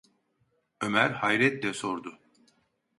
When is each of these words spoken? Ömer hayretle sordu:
Ömer 0.81 1.09
hayretle 1.09 1.73
sordu: 1.73 2.19